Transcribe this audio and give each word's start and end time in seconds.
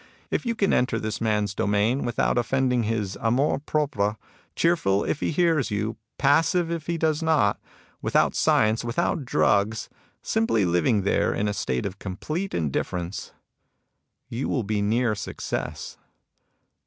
If 0.31 0.47
you 0.47 0.55
can 0.55 0.73
enter 0.73 0.97
this 0.97 1.19
man^s 1.19 1.55
domain 1.55 2.03
without 2.03 2.35
offending 2.35 2.81
his 2.85 3.19
amour 3.21 3.59
propre, 3.59 4.17
cheerful 4.55 5.03
if 5.03 5.19
he 5.19 5.29
hears 5.29 5.69
you, 5.69 5.95
passive 6.17 6.71
if 6.71 6.87
he 6.87 6.97
does 6.97 7.21
not; 7.21 7.59
without 8.01 8.33
science, 8.33 8.83
without 8.83 9.25
drugs, 9.25 9.89
simply 10.23 10.65
living 10.65 11.03
there 11.03 11.35
in 11.35 11.47
a 11.47 11.53
state 11.53 11.85
of 11.85 11.99
complete 11.99 12.55
indifference,— 12.55 13.33
^you 14.31 14.45
will 14.45 14.63
be 14.63 14.81
near 14.81 15.13
success. 15.13 15.99